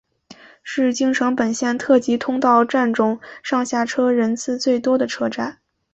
[0.63, 5.59] 是京成本线特急通过站中上下车人次最多的车站。